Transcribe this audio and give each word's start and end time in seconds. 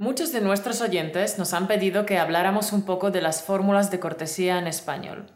Muchos 0.00 0.32
de 0.32 0.40
nuestros 0.40 0.80
oyentes 0.80 1.38
nos 1.38 1.52
han 1.52 1.68
pedido 1.68 2.06
que 2.06 2.16
habláramos 2.16 2.72
un 2.72 2.86
poco 2.86 3.10
de 3.10 3.20
las 3.20 3.42
fórmulas 3.42 3.90
de 3.90 4.00
cortesía 4.00 4.58
en 4.58 4.66
español. 4.66 5.26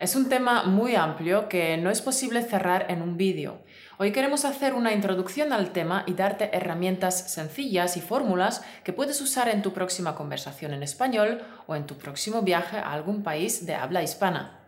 Es 0.00 0.16
un 0.16 0.28
tema 0.28 0.64
muy 0.64 0.96
amplio 0.96 1.48
que 1.48 1.76
no 1.76 1.88
es 1.88 2.02
posible 2.02 2.42
cerrar 2.42 2.86
en 2.88 3.00
un 3.00 3.16
vídeo. 3.16 3.62
Hoy 3.98 4.10
queremos 4.10 4.44
hacer 4.44 4.74
una 4.74 4.92
introducción 4.92 5.52
al 5.52 5.70
tema 5.70 6.02
y 6.08 6.14
darte 6.14 6.50
herramientas 6.52 7.30
sencillas 7.30 7.96
y 7.96 8.00
fórmulas 8.00 8.64
que 8.82 8.92
puedes 8.92 9.20
usar 9.20 9.48
en 9.48 9.62
tu 9.62 9.72
próxima 9.72 10.16
conversación 10.16 10.74
en 10.74 10.82
español 10.82 11.40
o 11.68 11.76
en 11.76 11.86
tu 11.86 11.96
próximo 11.96 12.42
viaje 12.42 12.78
a 12.78 12.92
algún 12.92 13.22
país 13.22 13.66
de 13.66 13.76
habla 13.76 14.02
hispana. 14.02 14.66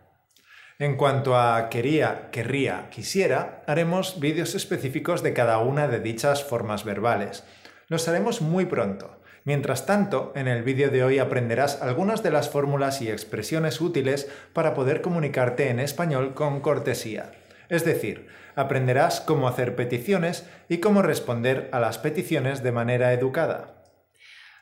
En 0.79 0.95
cuanto 0.95 1.37
a 1.37 1.67
quería, 1.67 2.29
querría, 2.31 2.87
quisiera, 2.89 3.65
haremos 3.67 4.17
vídeos 4.17 4.55
específicos 4.55 5.23
de 5.23 5.33
cada 5.33 5.57
una 5.57 5.89
de 5.89 5.99
dichas 5.99 6.41
formas 6.41 6.85
verbales. 6.85 7.43
Los 7.89 8.07
haremos 8.07 8.39
muy 8.41 8.65
pronto. 8.65 9.19
Mientras 9.45 9.85
tanto, 9.85 10.33
en 10.35 10.47
el 10.47 10.63
vídeo 10.63 10.89
de 10.89 11.03
hoy 11.03 11.19
aprenderás 11.19 11.79
algunas 11.83 12.23
de 12.23 12.31
las 12.31 12.49
fórmulas 12.49 13.03
y 13.03 13.11
expresiones 13.11 13.79
útiles 13.79 14.27
para 14.53 14.73
poder 14.73 15.01
comunicarte 15.01 15.69
en 15.69 15.79
español 15.79 16.33
con 16.33 16.61
cortesía. 16.61 17.31
Es 17.69 17.85
decir, 17.85 18.27
aprenderás 18.55 19.21
cómo 19.21 19.47
hacer 19.47 19.75
peticiones 19.75 20.47
y 20.67 20.79
cómo 20.79 21.03
responder 21.03 21.69
a 21.73 21.79
las 21.79 21.99
peticiones 21.99 22.63
de 22.63 22.71
manera 22.71 23.13
educada. 23.13 23.83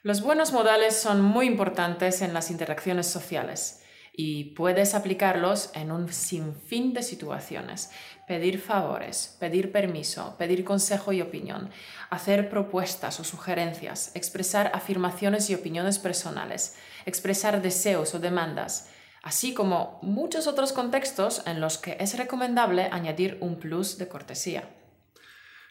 Los 0.02 0.22
buenos 0.22 0.52
modales 0.52 0.98
son 0.98 1.22
muy 1.22 1.48
importantes 1.48 2.22
en 2.22 2.34
las 2.34 2.52
interacciones 2.52 3.08
sociales 3.08 3.83
y 4.16 4.54
puedes 4.56 4.94
aplicarlos 4.94 5.72
en 5.74 5.92
un 5.92 6.14
sinfín 6.14 6.94
de 6.94 7.02
situaciones. 7.02 7.90
Pedir 8.28 8.62
favores, 8.62 9.36
pedir 9.40 9.72
permiso, 9.72 10.36
pedir 10.38 10.64
consejo 10.64 11.12
y 11.14 11.22
opinión, 11.22 11.72
hacer 12.12 12.48
propuestas 12.48 13.20
o 13.20 13.24
sugerencias, 13.24 14.12
expresar 14.16 14.72
afirmaciones 14.76 15.50
y 15.50 15.56
opiniones 15.56 15.98
personales, 15.98 16.76
expresar 17.08 17.62
deseos 17.64 18.14
o 18.14 18.20
demandas, 18.20 18.90
así 19.24 19.56
como 19.56 20.00
muchos 20.04 20.46
otros 20.46 20.74
contextos 20.74 21.42
en 21.48 21.60
los 21.60 21.80
que 21.80 21.98
es 22.00 22.16
recomendable 22.16 22.90
añadir 22.92 23.40
un 23.42 23.56
plus 23.56 23.98
de 23.98 24.08
cortesía. 24.08 24.70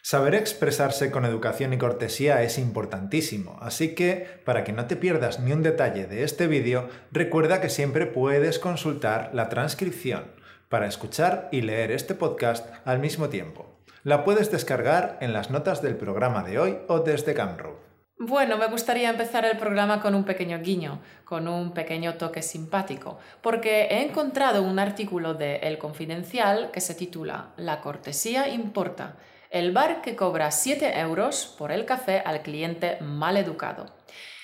Saber 0.05 0.35
expresarse 0.35 1.11
con 1.11 1.23
educación 1.23 1.71
y 1.71 1.77
cortesía 1.77 2.43
es 2.43 2.57
importantísimo, 2.57 3.57
así 3.61 3.95
que 3.95 4.41
para 4.43 4.65
que 4.65 4.73
no 4.73 4.85
te 4.85 4.97
pierdas 4.97 5.39
ni 5.39 5.53
un 5.53 5.63
detalle 5.63 6.07
de 6.07 6.23
este 6.23 6.47
vídeo, 6.47 6.89
recuerda 7.13 7.61
que 7.61 7.69
siempre 7.69 8.05
puedes 8.05 8.59
consultar 8.59 9.29
la 9.31 9.47
transcripción 9.47 10.25
para 10.67 10.87
escuchar 10.87 11.47
y 11.53 11.61
leer 11.61 11.89
este 11.91 12.15
podcast 12.15 12.69
al 12.83 12.99
mismo 12.99 13.29
tiempo. 13.29 13.77
La 14.03 14.25
puedes 14.25 14.51
descargar 14.51 15.17
en 15.21 15.31
las 15.31 15.51
notas 15.51 15.81
del 15.81 15.95
programa 15.95 16.43
de 16.43 16.59
hoy 16.59 16.79
o 16.89 16.99
desde 16.99 17.33
Camroad. 17.33 17.75
Bueno, 18.19 18.57
me 18.57 18.67
gustaría 18.67 19.09
empezar 19.09 19.45
el 19.45 19.57
programa 19.57 20.01
con 20.01 20.15
un 20.15 20.25
pequeño 20.25 20.59
guiño, 20.59 20.99
con 21.23 21.47
un 21.47 21.73
pequeño 21.73 22.15
toque 22.15 22.41
simpático, 22.41 23.19
porque 23.41 23.83
he 23.83 24.03
encontrado 24.03 24.63
un 24.63 24.79
artículo 24.79 25.33
de 25.33 25.59
El 25.59 25.77
Confidencial 25.77 26.71
que 26.71 26.81
se 26.81 26.93
titula 26.93 27.51
La 27.55 27.79
cortesía 27.79 28.49
importa 28.49 29.15
el 29.53 29.71
bar 29.71 30.01
que 30.01 30.15
cobra 30.15 30.49
7 30.49 30.99
euros 30.99 31.45
por 31.45 31.71
el 31.71 31.85
café 31.85 32.23
al 32.25 32.41
cliente 32.41 32.97
mal 33.01 33.37
educado. 33.37 33.85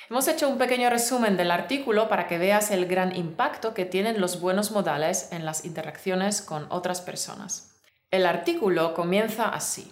Hemos 0.08 0.28
hecho 0.28 0.48
un 0.48 0.60
pequeño 0.60 0.88
resumen 0.92 1.36
del 1.36 1.50
artículo 1.50 2.08
para 2.08 2.28
que 2.28 2.38
veas 2.38 2.70
el 2.70 2.86
gran 2.86 3.16
impacto 3.16 3.74
que 3.74 3.86
tienen 3.86 4.22
los 4.22 4.40
buenos 4.40 4.70
modales 4.70 5.30
en 5.32 5.46
las 5.46 5.66
interacciones 5.66 6.44
con 6.44 6.68
otras 6.70 7.02
personas. 7.02 7.82
El 8.12 8.28
artículo 8.28 8.94
comienza 8.94 9.50
así. 9.50 9.92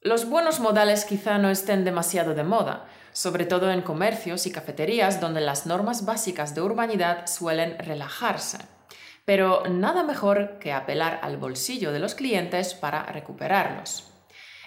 Los 0.00 0.24
buenos 0.30 0.60
modales 0.60 1.04
quizá 1.04 1.36
no 1.36 1.50
estén 1.50 1.84
demasiado 1.84 2.32
de 2.34 2.42
moda, 2.42 2.86
sobre 3.12 3.44
todo 3.44 3.70
en 3.70 3.82
comercios 3.82 4.46
y 4.46 4.50
cafeterías 4.50 5.20
donde 5.20 5.42
las 5.42 5.66
normas 5.66 6.06
básicas 6.06 6.54
de 6.54 6.62
urbanidad 6.62 7.26
suelen 7.26 7.78
relajarse 7.78 8.79
pero 9.30 9.62
nada 9.68 10.02
mejor 10.02 10.58
que 10.58 10.72
apelar 10.72 11.20
al 11.22 11.36
bolsillo 11.36 11.92
de 11.92 12.00
los 12.00 12.16
clientes 12.16 12.74
para 12.74 13.04
recuperarlos. 13.04 14.10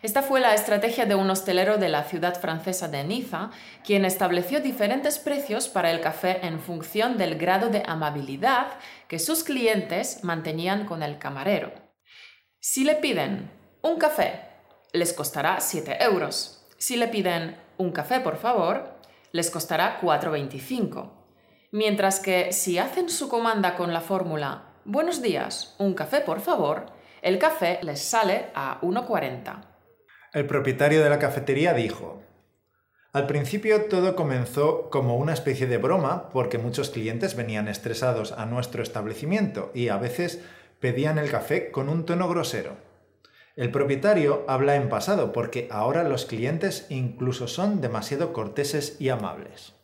Esta 0.02 0.22
fue 0.22 0.40
la 0.40 0.54
estrategia 0.54 1.06
de 1.06 1.16
un 1.16 1.30
hostelero 1.30 1.78
de 1.78 1.90
la 1.90 2.06
ciudad 2.06 2.40
francesa 2.40 2.88
de 2.88 3.04
Niza, 3.04 3.52
quien 3.84 4.06
estableció 4.06 4.62
diferentes 4.62 5.20
precios 5.20 5.68
para 5.68 5.92
el 5.92 6.00
café 6.00 6.48
en 6.48 6.62
función 6.62 7.18
del 7.18 7.38
grado 7.38 7.72
de 7.72 7.84
amabilidad 7.86 8.68
que 9.10 9.20
sus 9.20 9.44
clientes 9.44 10.24
mantenían 10.24 10.86
con 10.86 11.04
el 11.04 11.18
camarero. 11.18 11.74
Si 12.62 12.86
le 12.86 12.96
piden 12.96 13.52
un 13.82 13.98
café, 13.98 14.44
les 14.94 15.12
costará 15.12 15.60
7 15.60 16.06
euros. 16.06 16.66
Si 16.78 16.96
le 16.96 17.10
piden 17.10 17.58
un 17.78 17.92
café, 17.92 18.22
por 18.22 18.38
favor, 18.38 18.98
les 19.34 19.52
costará 19.52 20.00
4,25 20.00 21.23
mientras 21.74 22.20
que 22.20 22.54
si 22.54 22.78
hacen 22.78 23.10
su 23.10 23.28
comanda 23.28 23.76
con 23.76 23.92
la 23.92 24.00
fórmula 24.00 24.70
Buenos 24.86 25.22
días, 25.22 25.76
un 25.80 25.94
café 25.94 26.20
por 26.20 26.42
favor, 26.42 26.88
el 27.22 27.40
café 27.40 27.80
les 27.84 28.02
sale 28.02 28.48
a 28.54 28.82
1,40. 28.82 29.62
El 30.34 30.46
propietario 30.46 31.02
de 31.02 31.10
la 31.10 31.20
cafetería 31.20 31.74
dijo, 31.74 32.22
al 33.14 33.26
principio 33.26 33.86
todo 33.86 34.18
comenzó 34.18 34.90
como 34.90 35.16
una 35.16 35.32
especie 35.32 35.66
de 35.66 35.78
broma 35.78 36.30
porque 36.32 36.58
muchos 36.58 36.90
clientes 36.90 37.38
venían 37.38 37.70
estresados 37.70 38.34
a 38.34 38.46
nuestro 38.46 38.84
establecimiento 38.84 39.72
y 39.74 39.88
a 39.88 39.96
veces 39.96 40.42
pedían 40.82 41.18
el 41.18 41.32
café 41.32 41.72
con 41.72 41.88
un 41.88 42.06
tono 42.06 42.28
grosero. 42.28 42.76
El 43.56 43.72
propietario 43.72 44.44
habla 44.50 44.76
en 44.76 44.90
pasado 44.90 45.32
porque 45.32 45.70
ahora 45.72 46.04
los 46.04 46.26
clientes 46.26 46.88
incluso 46.90 47.48
son 47.48 47.80
demasiado 47.80 48.34
corteses 48.34 48.98
y 49.00 49.08
amables. 49.08 49.76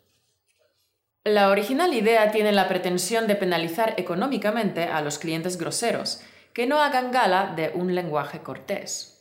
La 1.25 1.49
original 1.49 1.93
idea 1.93 2.31
tiene 2.31 2.53
la 2.53 2.69
pretensión 2.69 3.27
de 3.27 3.35
penalizar 3.35 3.93
económicamente 3.97 4.85
a 4.85 5.01
los 5.01 5.19
clientes 5.19 5.57
groseros, 5.57 6.21
que 6.53 6.65
no 6.65 6.81
hagan 6.81 7.11
gala 7.11 7.53
de 7.57 7.71
un 7.75 7.93
lenguaje 7.93 8.39
cortés. 8.39 9.19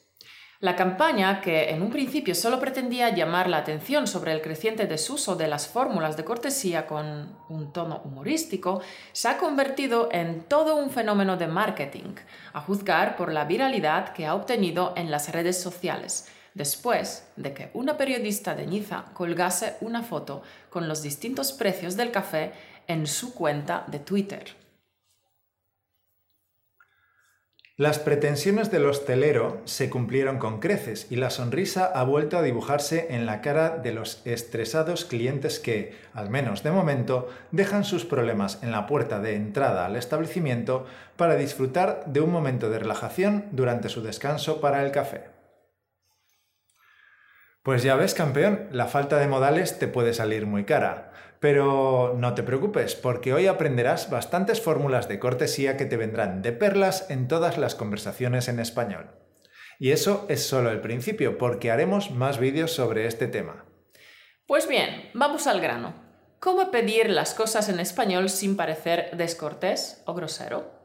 La 0.60 0.76
campaña, 0.76 1.40
que 1.40 1.70
en 1.70 1.82
un 1.82 1.90
principio 1.90 2.36
solo 2.36 2.60
pretendía 2.60 3.10
llamar 3.10 3.48
la 3.48 3.58
atención 3.58 4.06
sobre 4.06 4.32
el 4.32 4.42
creciente 4.42 4.86
desuso 4.86 5.34
de 5.34 5.48
las 5.48 5.66
fórmulas 5.66 6.16
de 6.16 6.24
cortesía 6.24 6.86
con 6.86 7.36
un 7.48 7.72
tono 7.72 8.00
humorístico, 8.04 8.80
se 9.12 9.28
ha 9.28 9.38
convertido 9.38 10.08
en 10.12 10.42
todo 10.42 10.76
un 10.76 10.90
fenómeno 10.90 11.36
de 11.36 11.48
marketing, 11.48 12.14
a 12.52 12.60
juzgar 12.60 13.16
por 13.16 13.32
la 13.32 13.44
viralidad 13.44 14.12
que 14.12 14.26
ha 14.26 14.36
obtenido 14.36 14.94
en 14.96 15.10
las 15.10 15.32
redes 15.32 15.60
sociales, 15.60 16.28
después 16.58 17.24
de 17.36 17.54
que 17.54 17.70
una 17.72 17.96
periodista 17.96 18.54
de 18.54 18.66
Niza 18.66 19.04
colgase 19.14 19.76
una 19.80 20.02
foto 20.02 20.42
con 20.68 20.88
los 20.88 21.02
distintos 21.02 21.52
precios 21.52 21.96
del 21.96 22.10
café 22.10 22.52
en 22.88 23.06
su 23.06 23.32
cuenta 23.32 23.84
de 23.86 24.00
Twitter. 24.00 24.44
Las 27.76 28.00
pretensiones 28.00 28.72
del 28.72 28.86
hostelero 28.86 29.62
se 29.64 29.88
cumplieron 29.88 30.38
con 30.38 30.58
creces 30.58 31.06
y 31.10 31.14
la 31.14 31.30
sonrisa 31.30 31.84
ha 31.94 32.02
vuelto 32.02 32.36
a 32.36 32.42
dibujarse 32.42 33.06
en 33.10 33.24
la 33.24 33.40
cara 33.40 33.76
de 33.76 33.92
los 33.92 34.20
estresados 34.24 35.04
clientes 35.04 35.60
que, 35.60 35.94
al 36.12 36.28
menos 36.28 36.64
de 36.64 36.72
momento, 36.72 37.28
dejan 37.52 37.84
sus 37.84 38.04
problemas 38.04 38.58
en 38.64 38.72
la 38.72 38.88
puerta 38.88 39.20
de 39.20 39.36
entrada 39.36 39.86
al 39.86 39.94
establecimiento 39.94 40.86
para 41.16 41.36
disfrutar 41.36 42.02
de 42.06 42.20
un 42.20 42.32
momento 42.32 42.68
de 42.68 42.80
relajación 42.80 43.44
durante 43.52 43.88
su 43.88 44.02
descanso 44.02 44.60
para 44.60 44.84
el 44.84 44.90
café. 44.90 45.37
Pues 47.68 47.82
ya 47.82 47.96
ves, 47.96 48.14
campeón, 48.14 48.66
la 48.72 48.86
falta 48.86 49.18
de 49.18 49.28
modales 49.28 49.78
te 49.78 49.88
puede 49.88 50.14
salir 50.14 50.46
muy 50.46 50.64
cara. 50.64 51.12
Pero 51.38 52.14
no 52.16 52.32
te 52.32 52.42
preocupes, 52.42 52.94
porque 52.94 53.34
hoy 53.34 53.46
aprenderás 53.46 54.08
bastantes 54.08 54.62
fórmulas 54.62 55.06
de 55.06 55.18
cortesía 55.18 55.76
que 55.76 55.84
te 55.84 55.98
vendrán 55.98 56.40
de 56.40 56.52
perlas 56.52 57.10
en 57.10 57.28
todas 57.28 57.58
las 57.58 57.74
conversaciones 57.74 58.48
en 58.48 58.58
español. 58.58 59.10
Y 59.78 59.90
eso 59.90 60.24
es 60.30 60.46
solo 60.46 60.70
el 60.70 60.80
principio, 60.80 61.36
porque 61.36 61.70
haremos 61.70 62.10
más 62.10 62.38
vídeos 62.38 62.72
sobre 62.72 63.04
este 63.04 63.26
tema. 63.28 63.66
Pues 64.46 64.66
bien, 64.66 65.10
vamos 65.12 65.46
al 65.46 65.60
grano. 65.60 65.92
¿Cómo 66.40 66.70
pedir 66.70 67.10
las 67.10 67.34
cosas 67.34 67.68
en 67.68 67.80
español 67.80 68.30
sin 68.30 68.56
parecer 68.56 69.10
descortés 69.14 70.02
o 70.06 70.14
grosero? 70.14 70.77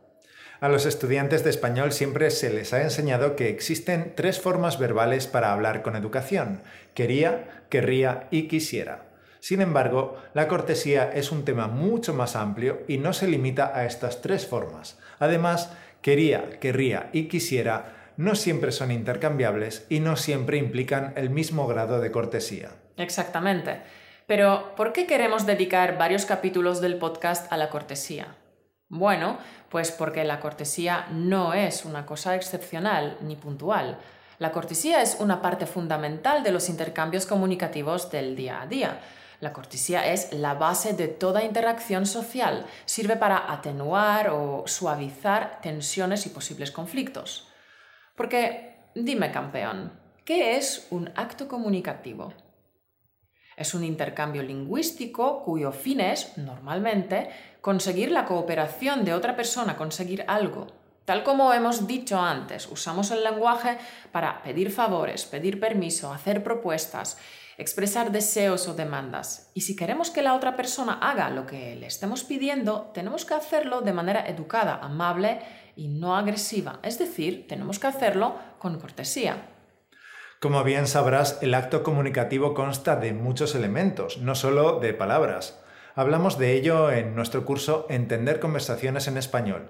A 0.63 0.69
los 0.69 0.85
estudiantes 0.85 1.43
de 1.43 1.49
español 1.49 1.91
siempre 1.91 2.31
se 2.31 2.49
les 2.49 2.71
ha 2.71 2.83
enseñado 2.83 3.35
que 3.35 3.49
existen 3.49 4.13
tres 4.15 4.39
formas 4.39 4.79
verbales 4.79 5.27
para 5.27 5.51
hablar 5.51 5.81
con 5.81 5.97
educación. 5.97 6.61
Quería, 6.93 7.65
querría 7.67 8.29
y 8.31 8.43
quisiera. 8.47 9.03
Sin 9.41 9.59
embargo, 9.59 10.15
la 10.33 10.47
cortesía 10.47 11.11
es 11.13 11.33
un 11.33 11.43
tema 11.43 11.67
mucho 11.67 12.13
más 12.13 12.37
amplio 12.37 12.79
y 12.87 12.97
no 12.97 13.11
se 13.11 13.27
limita 13.27 13.77
a 13.77 13.85
estas 13.85 14.21
tres 14.21 14.47
formas. 14.47 14.97
Además, 15.19 15.73
quería, 16.01 16.51
querría 16.61 17.09
y 17.11 17.27
quisiera 17.27 18.13
no 18.15 18.33
siempre 18.33 18.71
son 18.71 18.89
intercambiables 18.91 19.85
y 19.89 19.99
no 19.99 20.15
siempre 20.15 20.55
implican 20.55 21.11
el 21.17 21.29
mismo 21.29 21.67
grado 21.67 21.99
de 21.99 22.09
cortesía. 22.09 22.69
Exactamente. 22.95 23.81
Pero, 24.27 24.75
¿por 24.77 24.93
qué 24.93 25.07
queremos 25.07 25.45
dedicar 25.45 25.97
varios 25.97 26.25
capítulos 26.25 26.79
del 26.79 26.99
podcast 26.99 27.51
a 27.51 27.57
la 27.57 27.69
cortesía? 27.69 28.37
Bueno, 28.95 29.39
pues 29.69 29.91
porque 29.91 30.23
la 30.23 30.39
cortesía 30.39 31.07
no 31.09 31.55
es 31.55 31.83
una 31.83 32.05
cosa 32.05 32.35
excepcional 32.35 33.17
ni 33.21 33.35
puntual. 33.35 33.97
La 34.37 34.51
cortesía 34.51 35.01
es 35.01 35.17
una 35.19 35.41
parte 35.41 35.65
fundamental 35.65 36.43
de 36.43 36.51
los 36.51 36.69
intercambios 36.69 37.25
comunicativos 37.25 38.11
del 38.11 38.35
día 38.35 38.61
a 38.61 38.67
día. 38.67 38.99
La 39.39 39.51
cortesía 39.51 40.05
es 40.05 40.31
la 40.31 40.53
base 40.53 40.93
de 40.93 41.07
toda 41.07 41.43
interacción 41.43 42.05
social. 42.05 42.67
Sirve 42.85 43.15
para 43.15 43.51
atenuar 43.51 44.29
o 44.29 44.65
suavizar 44.67 45.59
tensiones 45.59 46.27
y 46.27 46.29
posibles 46.29 46.69
conflictos. 46.69 47.47
Porque, 48.15 48.77
dime 48.93 49.31
campeón, 49.31 49.91
¿qué 50.23 50.55
es 50.55 50.85
un 50.91 51.11
acto 51.15 51.47
comunicativo? 51.47 52.31
Es 53.55 53.73
un 53.73 53.83
intercambio 53.83 54.43
lingüístico 54.43 55.43
cuyo 55.43 55.71
fin 55.71 55.99
es, 55.99 56.37
normalmente, 56.37 57.29
conseguir 57.61 58.11
la 58.11 58.25
cooperación 58.25 59.05
de 59.05 59.13
otra 59.13 59.35
persona, 59.35 59.75
conseguir 59.75 60.25
algo. 60.27 60.67
Tal 61.05 61.23
como 61.23 61.53
hemos 61.53 61.85
dicho 61.85 62.19
antes, 62.19 62.67
usamos 62.67 63.11
el 63.11 63.23
lenguaje 63.23 63.77
para 64.11 64.41
pedir 64.41 64.71
favores, 64.71 65.25
pedir 65.25 65.59
permiso, 65.59 66.13
hacer 66.13 66.43
propuestas, 66.43 67.17
expresar 67.57 68.11
deseos 68.11 68.67
o 68.67 68.73
demandas. 68.73 69.51
Y 69.53 69.61
si 69.61 69.75
queremos 69.75 70.09
que 70.09 70.21
la 70.21 70.33
otra 70.33 70.55
persona 70.55 70.93
haga 70.93 71.29
lo 71.29 71.45
que 71.45 71.75
le 71.75 71.87
estemos 71.87 72.23
pidiendo, 72.23 72.91
tenemos 72.93 73.25
que 73.25 73.33
hacerlo 73.33 73.81
de 73.81 73.93
manera 73.93 74.27
educada, 74.27 74.79
amable 74.81 75.39
y 75.75 75.89
no 75.89 76.15
agresiva. 76.15 76.79
Es 76.83 76.97
decir, 76.97 77.47
tenemos 77.47 77.79
que 77.79 77.87
hacerlo 77.87 78.35
con 78.57 78.79
cortesía. 78.79 79.52
Como 80.43 80.61
bien 80.65 80.87
sabrás, 80.87 81.39
el 81.41 81.53
acto 81.53 81.83
comunicativo 81.83 82.53
consta 82.53 82.97
de 82.97 83.13
muchos 83.13 83.55
elementos, 83.55 84.17
no 84.17 84.35
solo 84.35 84.81
de 84.81 84.93
palabras. 84.93 85.57
Hablamos 85.95 86.37
de 86.37 86.51
ello 86.51 86.91
en 86.91 87.15
nuestro 87.15 87.45
curso 87.45 87.87
Entender 87.89 88.41
conversaciones 88.41 89.07
en 89.07 89.15
español. 89.15 89.69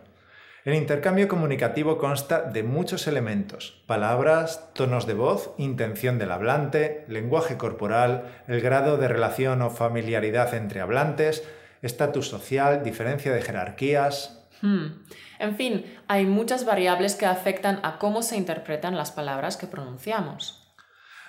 El 0.65 0.73
intercambio 0.73 1.27
comunicativo 1.27 1.99
consta 1.99 2.41
de 2.41 2.63
muchos 2.63 3.05
elementos, 3.05 3.83
palabras, 3.85 4.73
tonos 4.73 5.05
de 5.05 5.13
voz, 5.13 5.53
intención 5.59 6.17
del 6.17 6.31
hablante, 6.31 7.05
lenguaje 7.07 7.55
corporal, 7.55 8.43
el 8.47 8.59
grado 8.59 8.97
de 8.97 9.07
relación 9.07 9.61
o 9.61 9.69
familiaridad 9.69 10.55
entre 10.55 10.81
hablantes, 10.81 11.47
estatus 11.83 12.29
social, 12.29 12.81
diferencia 12.81 13.31
de 13.31 13.43
jerarquías. 13.43 14.43
Hmm. 14.63 15.03
En 15.37 15.55
fin, 15.55 15.85
hay 16.07 16.25
muchas 16.25 16.65
variables 16.65 17.13
que 17.13 17.27
afectan 17.27 17.79
a 17.83 17.99
cómo 17.99 18.23
se 18.23 18.37
interpretan 18.37 18.97
las 18.97 19.11
palabras 19.11 19.55
que 19.55 19.67
pronunciamos. 19.67 20.62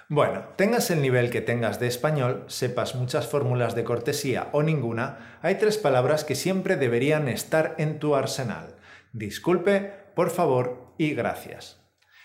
Bueno, 0.09 0.45
tengas 0.57 0.91
el 0.91 1.01
nivel 1.01 1.31
que 1.31 1.41
tengas 1.41 1.81
de 1.81 1.87
español, 1.87 2.45
sepas 2.49 2.95
muchas 2.95 3.27
fórmulas 3.27 3.75
de 3.75 3.85
cortesía 3.85 4.49
o 4.53 4.63
ninguna, 4.63 5.39
hay 5.41 5.55
tres 5.55 5.79
palabras 5.79 6.25
que 6.25 6.35
siempre 6.35 6.77
deberían 6.77 7.27
estar 7.27 7.75
en 7.79 7.99
tu 7.99 8.15
arsenal. 8.15 8.77
Disculpe, 9.15 9.93
por 10.15 10.29
favor 10.29 10.95
y 10.99 11.15
gracias. 11.15 11.81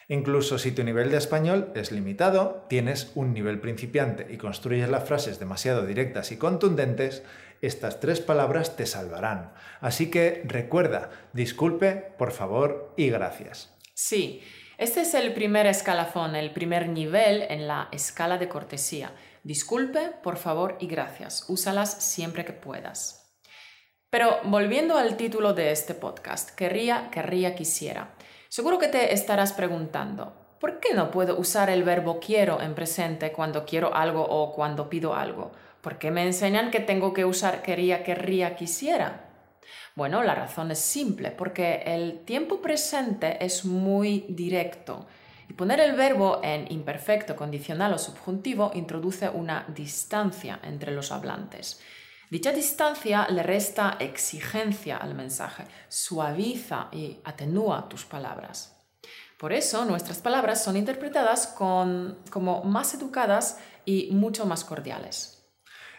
Incluso 0.10 0.58
si 0.58 0.72
tu 0.72 0.84
nivel 0.84 1.10
de 1.10 1.18
español 1.18 1.72
es 1.76 1.92
limitado, 1.92 2.66
tienes 2.68 3.12
un 3.16 3.34
nivel 3.34 3.62
principiante 3.62 4.28
y 4.30 4.38
construyes 4.38 4.90
las 4.90 5.06
frases 5.06 5.40
demasiado 5.40 5.86
directas 5.86 6.32
y 6.32 6.38
contundentes, 6.38 7.24
estas 7.62 8.00
tres 8.00 8.20
palabras 8.20 8.76
te 8.76 8.88
salvarán. 8.88 9.54
Así 9.80 10.10
que 10.10 10.42
recuerda, 10.46 11.12
disculpe, 11.32 11.92
por 12.18 12.32
favor 12.32 12.94
y 12.98 13.10
gracias. 13.10 13.76
Sí, 13.94 14.42
este 14.80 15.02
es 15.02 15.14
el 15.14 15.34
primer 15.34 15.68
escalafón, 15.68 16.38
el 16.38 16.52
primer 16.52 16.88
nivel 16.88 17.46
en 17.50 17.68
la 17.68 17.90
escala 17.92 18.38
de 18.38 18.48
cortesía. 18.48 19.12
Disculpe, 19.44 20.12
por 20.24 20.38
favor 20.38 20.78
y 20.80 20.88
gracias. 20.88 21.44
Úsalas 21.50 21.92
siempre 22.02 22.46
que 22.46 22.54
puedas. 22.54 23.30
Pero 24.10 24.38
volviendo 24.46 24.98
al 24.98 25.18
título 25.18 25.54
de 25.54 25.74
este 25.74 25.96
podcast, 25.96 26.52
querría, 26.52 27.10
querría, 27.12 27.56
quisiera. 27.56 28.16
Seguro 28.48 28.80
que 28.80 28.88
te 28.88 29.14
estarás 29.14 29.52
preguntando, 29.52 30.34
¿por 30.62 30.80
qué 30.80 30.94
no 30.94 31.12
puedo 31.12 31.38
usar 31.38 31.70
el 31.70 31.84
verbo 31.84 32.22
quiero 32.22 32.62
en 32.62 32.74
presente 32.74 33.34
cuando 33.34 33.66
quiero 33.66 33.94
algo 33.94 34.26
o 34.26 34.54
cuando 34.54 34.90
pido 34.90 35.14
algo? 35.14 35.52
¿Por 35.82 35.98
qué 35.98 36.10
me 36.10 36.24
enseñan 36.24 36.72
que 36.72 36.80
tengo 36.80 37.14
que 37.14 37.26
usar 37.26 37.62
quería, 37.64 38.02
querría, 38.02 38.56
quisiera? 38.56 39.29
Bueno, 39.96 40.24
la 40.24 40.36
razón 40.36 40.72
es 40.72 40.80
simple, 40.80 41.32
porque 41.32 41.84
el 41.86 42.26
tiempo 42.26 42.62
presente 42.62 43.44
es 43.44 43.66
muy 43.66 44.26
directo 44.30 45.08
y 45.50 45.54
poner 45.54 45.80
el 45.80 45.96
verbo 45.96 46.40
en 46.44 46.72
imperfecto, 46.72 47.36
condicional 47.36 47.94
o 47.94 47.98
subjuntivo 47.98 48.72
introduce 48.76 49.28
una 49.30 49.66
distancia 49.68 50.60
entre 50.64 50.92
los 50.92 51.12
hablantes. 51.12 51.82
Dicha 52.30 52.52
distancia 52.52 53.28
le 53.30 53.42
resta 53.42 53.98
exigencia 54.00 54.98
al 54.98 55.16
mensaje, 55.16 55.66
suaviza 55.88 56.90
y 56.92 57.20
atenúa 57.24 57.90
tus 57.90 58.06
palabras. 58.06 58.76
Por 59.40 59.52
eso 59.52 59.84
nuestras 59.86 60.20
palabras 60.20 60.64
son 60.64 60.78
interpretadas 60.78 61.48
como 61.48 62.64
más 62.64 62.94
educadas 62.94 63.58
y 63.86 64.10
mucho 64.12 64.46
más 64.46 64.64
cordiales. 64.64 65.44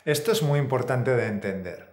Esto 0.05 0.31
es 0.31 0.43
muy 0.43 0.61
importante 0.61 1.17
de 1.17 1.27
entender. 1.27 1.90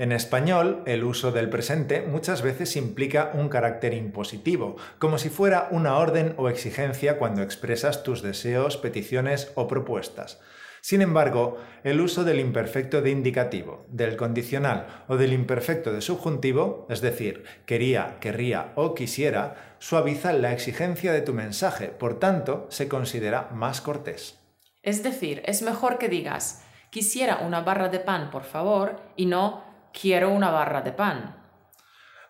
En 0.00 0.12
español, 0.12 0.82
el 0.86 1.04
uso 1.04 1.30
del 1.30 1.50
presente 1.50 2.00
muchas 2.00 2.40
veces 2.40 2.74
implica 2.76 3.32
un 3.34 3.50
carácter 3.50 3.92
impositivo, 3.92 4.76
como 4.98 5.18
si 5.18 5.28
fuera 5.28 5.68
una 5.72 5.98
orden 5.98 6.32
o 6.38 6.48
exigencia 6.48 7.18
cuando 7.18 7.42
expresas 7.42 8.02
tus 8.02 8.22
deseos, 8.22 8.78
peticiones 8.78 9.52
o 9.56 9.68
propuestas. 9.68 10.40
Sin 10.80 11.02
embargo, 11.02 11.58
el 11.84 12.00
uso 12.00 12.24
del 12.24 12.40
imperfecto 12.40 13.02
de 13.02 13.10
indicativo, 13.10 13.84
del 13.88 14.16
condicional 14.16 14.86
o 15.06 15.18
del 15.18 15.34
imperfecto 15.34 15.92
de 15.92 16.00
subjuntivo, 16.00 16.86
es 16.88 17.02
decir, 17.02 17.44
quería, 17.66 18.16
querría 18.20 18.72
o 18.76 18.94
quisiera, 18.94 19.76
suaviza 19.80 20.32
la 20.32 20.54
exigencia 20.54 21.12
de 21.12 21.20
tu 21.20 21.34
mensaje, 21.34 21.88
por 21.88 22.18
tanto, 22.18 22.68
se 22.70 22.88
considera 22.88 23.50
más 23.52 23.82
cortés. 23.82 24.38
Es 24.82 25.02
decir, 25.02 25.42
es 25.44 25.60
mejor 25.60 25.98
que 25.98 26.08
digas, 26.08 26.64
quisiera 26.88 27.40
una 27.40 27.60
barra 27.60 27.90
de 27.90 28.00
pan, 28.00 28.30
por 28.30 28.44
favor, 28.44 28.96
y 29.14 29.26
no 29.26 29.68
quiero 29.92 30.30
una 30.30 30.50
barra 30.50 30.82
de 30.82 30.92
pan. 30.92 31.36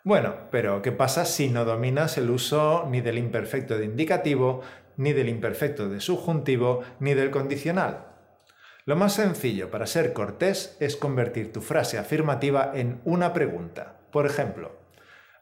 Bueno, 0.02 0.34
pero 0.50 0.80
¿qué 0.80 0.92
pasa 0.92 1.24
si 1.24 1.48
no 1.48 1.64
dominas 1.64 2.16
el 2.16 2.30
uso 2.30 2.86
ni 2.88 3.00
del 3.00 3.18
imperfecto 3.18 3.76
de 3.76 3.84
indicativo, 3.84 4.62
ni 4.96 5.12
del 5.12 5.28
imperfecto 5.28 5.88
de 5.88 6.00
subjuntivo, 6.00 6.82
ni 7.00 7.14
del 7.14 7.30
condicional? 7.30 8.06
Lo 8.86 8.96
más 8.96 9.12
sencillo 9.12 9.70
para 9.70 9.86
ser 9.86 10.14
cortés 10.14 10.76
es 10.80 10.96
convertir 10.96 11.52
tu 11.52 11.60
frase 11.60 11.98
afirmativa 11.98 12.72
en 12.74 13.00
una 13.04 13.34
pregunta. 13.34 14.00
Por 14.10 14.24
ejemplo, 14.24 14.72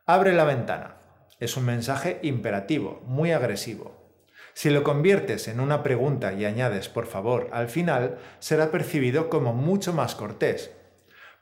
abre 0.06 0.32
la 0.32 0.44
ventana. 0.44 0.97
Es 1.38 1.56
un 1.56 1.65
mensaje 1.65 2.19
imperativo, 2.23 3.00
muy 3.06 3.31
agresivo. 3.31 3.97
Si 4.55 4.70
lo 4.70 4.82
conviertes 4.82 5.47
en 5.47 5.61
una 5.61 5.85
pregunta 5.85 6.32
y 6.32 6.44
añades 6.44 6.88
por 6.88 7.06
favor 7.06 7.49
al 7.53 7.69
final, 7.69 8.19
será 8.41 8.73
percibido 8.73 9.31
como 9.31 9.55
mucho 9.55 9.93
más 9.93 10.17
cortés, 10.17 10.72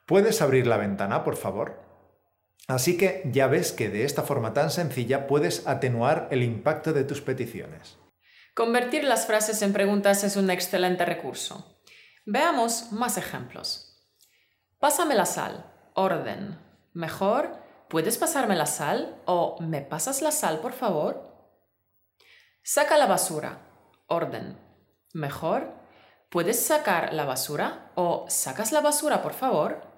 ¿Puedes 0.06 0.40
abrir 0.40 0.68
la 0.68 0.76
ventana, 0.76 1.24
por 1.24 1.36
favor? 1.36 1.82
Así 2.68 2.96
que 2.96 3.22
ya 3.32 3.48
ves 3.48 3.72
que 3.72 3.88
de 3.88 4.04
esta 4.04 4.22
forma 4.22 4.54
tan 4.54 4.70
sencilla 4.70 5.26
puedes 5.26 5.66
atenuar 5.66 6.28
el 6.30 6.44
impacto 6.44 6.92
de 6.92 7.02
tus 7.02 7.20
peticiones. 7.20 7.98
Convertir 8.54 9.02
las 9.02 9.26
frases 9.26 9.62
en 9.62 9.72
preguntas 9.72 10.22
es 10.22 10.36
un 10.36 10.48
excelente 10.48 11.04
recurso. 11.04 11.82
Veamos 12.24 12.92
más 12.92 13.18
ejemplos. 13.18 14.00
Pásame 14.78 15.16
la 15.16 15.26
sal. 15.26 15.72
Orden. 15.94 16.58
Mejor, 16.92 17.58
¿puedes 17.88 18.16
pasarme 18.16 18.54
la 18.54 18.66
sal? 18.66 19.20
¿O 19.26 19.60
me 19.60 19.80
pasas 19.82 20.22
la 20.22 20.30
sal, 20.30 20.60
por 20.60 20.72
favor? 20.72 21.50
Saca 22.62 22.96
la 22.96 23.06
basura. 23.06 23.58
Orden. 24.06 24.56
Mejor, 25.12 25.74
¿puedes 26.30 26.64
sacar 26.64 27.12
la 27.12 27.24
basura? 27.24 27.90
¿O 27.96 28.26
sacas 28.28 28.70
la 28.70 28.80
basura, 28.80 29.20
por 29.20 29.32
favor? 29.32 29.95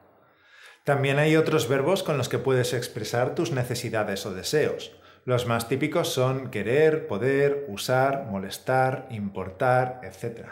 También 0.89 1.19
hay 1.19 1.37
otros 1.37 1.69
verbos 1.69 2.03
con 2.03 2.17
los 2.17 2.31
que 2.31 2.39
puedes 2.39 2.73
expresar 2.73 3.35
tus 3.35 3.53
necesidades 3.53 4.25
o 4.25 4.33
deseos. 4.33 4.91
Los 5.27 5.45
más 5.45 5.69
típicos 5.69 6.15
son 6.15 6.51
querer, 6.51 7.07
poder, 7.07 7.67
usar, 7.69 8.25
molestar, 8.25 9.07
importar, 9.11 10.01
etc. 10.03 10.47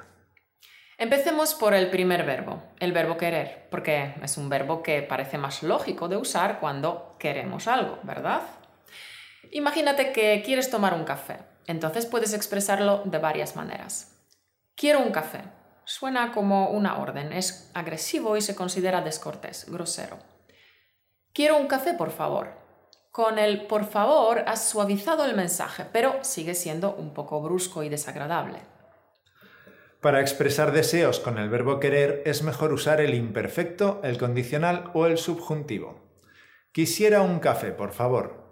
Empecemos 0.99 1.55
por 1.55 1.73
el 1.73 1.89
primer 1.89 2.27
verbo, 2.27 2.63
el 2.81 2.93
verbo 2.93 3.17
querer, 3.17 3.67
porque 3.71 4.13
es 4.23 4.37
un 4.37 4.51
verbo 4.51 4.83
que 4.83 5.01
parece 5.01 5.39
más 5.39 5.63
lógico 5.63 6.07
de 6.07 6.19
usar 6.19 6.61
cuando 6.61 7.17
queremos 7.19 7.67
algo, 7.67 7.99
¿verdad? 8.03 8.43
Imagínate 9.53 10.13
que 10.13 10.43
quieres 10.45 10.69
tomar 10.69 10.93
un 10.93 11.05
café, 11.05 11.39
entonces 11.67 12.05
puedes 12.05 12.35
expresarlo 12.35 13.01
de 13.07 13.17
varias 13.17 13.57
maneras. 13.57 14.21
Quiero 14.75 15.01
un 15.01 15.13
café. 15.13 15.56
Suena 15.89 16.33
como 16.33 16.71
una 16.71 16.99
orden, 16.99 17.33
es 17.33 17.71
agresivo 17.73 18.37
y 18.37 18.41
se 18.41 18.57
considera 18.57 19.03
descortés, 19.03 19.71
grosero. 19.71 20.19
Quiero 21.33 21.57
un 21.57 21.69
café, 21.69 21.95
por 21.95 22.11
favor. 22.11 22.49
Con 23.13 23.39
el 23.39 23.69
por 23.69 23.85
favor 23.85 24.43
has 24.49 24.69
suavizado 24.69 25.25
el 25.25 25.37
mensaje, 25.37 25.87
pero 25.93 26.25
sigue 26.25 26.57
siendo 26.57 26.93
un 26.97 27.15
poco 27.15 27.41
brusco 27.41 27.85
y 27.85 27.89
desagradable. 27.89 28.59
Para 30.01 30.21
expresar 30.21 30.73
deseos 30.73 31.21
con 31.21 31.39
el 31.39 31.49
verbo 31.49 31.79
querer 31.79 32.21
es 32.27 32.43
mejor 32.43 32.73
usar 32.73 33.01
el 33.01 33.15
imperfecto, 33.15 34.01
el 34.03 34.19
condicional 34.19 34.91
o 34.93 35.07
el 35.07 35.19
subjuntivo. 35.19 36.03
Quisiera 36.73 37.23
un 37.23 37.39
café, 37.39 37.71
por 37.71 37.93
favor. 37.93 38.45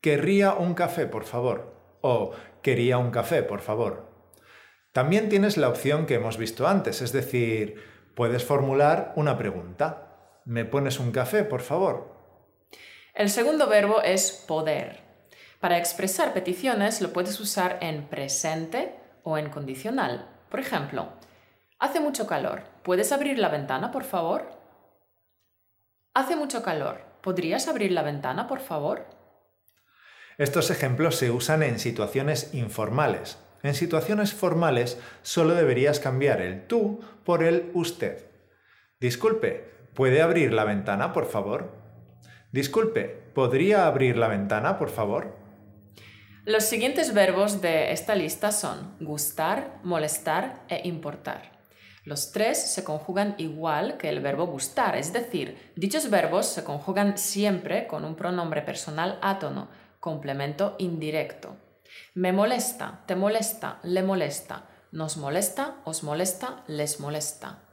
Querría 0.00 0.54
un 0.54 0.72
café, 0.72 1.06
por 1.06 1.24
favor. 1.24 1.78
o 2.00 2.32
quería 2.62 2.96
un 2.96 3.10
café, 3.10 3.42
por 3.42 3.60
favor. 3.60 4.09
También 4.92 5.28
tienes 5.28 5.56
la 5.56 5.68
opción 5.68 6.06
que 6.06 6.14
hemos 6.14 6.36
visto 6.36 6.66
antes, 6.66 7.00
es 7.00 7.12
decir, 7.12 7.82
puedes 8.14 8.44
formular 8.44 9.12
una 9.16 9.38
pregunta. 9.38 10.40
¿Me 10.44 10.64
pones 10.64 10.98
un 10.98 11.12
café, 11.12 11.44
por 11.44 11.60
favor? 11.60 12.16
El 13.14 13.30
segundo 13.30 13.68
verbo 13.68 14.02
es 14.02 14.32
poder. 14.32 15.00
Para 15.60 15.78
expresar 15.78 16.32
peticiones 16.32 17.00
lo 17.00 17.12
puedes 17.12 17.38
usar 17.38 17.78
en 17.82 18.08
presente 18.08 18.94
o 19.22 19.38
en 19.38 19.50
condicional. 19.50 20.28
Por 20.48 20.58
ejemplo, 20.58 21.08
hace 21.78 22.00
mucho 22.00 22.26
calor. 22.26 22.62
¿Puedes 22.82 23.12
abrir 23.12 23.38
la 23.38 23.48
ventana, 23.48 23.92
por 23.92 24.04
favor? 24.04 24.50
Hace 26.14 26.34
mucho 26.34 26.62
calor. 26.62 27.02
¿Podrías 27.20 27.68
abrir 27.68 27.92
la 27.92 28.02
ventana, 28.02 28.48
por 28.48 28.60
favor? 28.60 29.06
Estos 30.38 30.70
ejemplos 30.70 31.16
se 31.16 31.30
usan 31.30 31.62
en 31.62 31.78
situaciones 31.78 32.54
informales. 32.54 33.38
En 33.62 33.74
situaciones 33.74 34.32
formales 34.32 34.98
solo 35.22 35.54
deberías 35.54 36.00
cambiar 36.00 36.40
el 36.40 36.66
tú 36.66 37.00
por 37.24 37.42
el 37.42 37.70
usted. 37.74 38.24
Disculpe, 39.00 39.64
¿puede 39.94 40.22
abrir 40.22 40.52
la 40.52 40.64
ventana, 40.64 41.12
por 41.12 41.26
favor? 41.26 41.72
Disculpe, 42.52 43.04
¿podría 43.34 43.86
abrir 43.86 44.16
la 44.16 44.28
ventana, 44.28 44.78
por 44.78 44.90
favor? 44.90 45.36
Los 46.46 46.64
siguientes 46.64 47.12
verbos 47.12 47.60
de 47.60 47.92
esta 47.92 48.14
lista 48.14 48.50
son 48.50 48.96
gustar, 48.98 49.78
molestar 49.82 50.62
e 50.68 50.88
importar. 50.88 51.60
Los 52.04 52.32
tres 52.32 52.72
se 52.72 52.82
conjugan 52.82 53.34
igual 53.36 53.98
que 53.98 54.08
el 54.08 54.20
verbo 54.20 54.46
gustar, 54.46 54.96
es 54.96 55.12
decir, 55.12 55.72
dichos 55.76 56.08
verbos 56.08 56.46
se 56.46 56.64
conjugan 56.64 57.18
siempre 57.18 57.86
con 57.86 58.06
un 58.06 58.16
pronombre 58.16 58.62
personal 58.62 59.18
átono, 59.20 59.68
complemento 60.00 60.76
indirecto. 60.78 61.56
Me 62.14 62.32
molesta, 62.32 63.04
te 63.06 63.16
molesta, 63.16 63.78
le 63.82 64.02
molesta, 64.02 64.64
nos 64.92 65.16
molesta, 65.16 65.76
os 65.84 66.02
molesta, 66.02 66.64
les 66.66 67.00
molesta. 67.00 67.70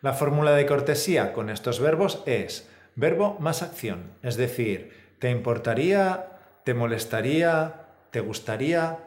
La 0.00 0.12
fórmula 0.12 0.52
de 0.52 0.66
cortesía 0.66 1.32
con 1.32 1.50
estos 1.50 1.80
verbos 1.80 2.22
es 2.26 2.68
verbo 2.96 3.36
más 3.40 3.62
acción, 3.62 4.12
es 4.22 4.36
decir, 4.36 5.16
te 5.18 5.30
importaría, 5.30 6.32
te 6.64 6.74
molestaría, 6.74 7.86
te 8.10 8.20
gustaría. 8.20 8.98